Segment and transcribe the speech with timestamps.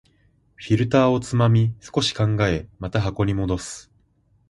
[0.55, 3.91] フィルターをつまみ、少し考え、また箱に戻す